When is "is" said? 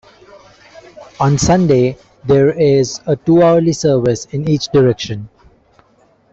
2.59-2.99